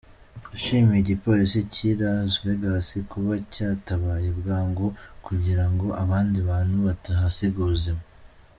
Yashimiye 0.51 0.99
igipolisi 1.01 1.59
cy'i 1.73 1.91
Las 1.99 2.31
Vegas 2.43 2.89
kuba 3.11 3.33
cyatabaye 3.53 4.29
bwangu 4.39 4.85
kugirango 5.25 5.87
abandi 6.03 6.37
bantu 6.49 6.75
batahasiga 6.87 7.59
ubuzima. 7.65 8.03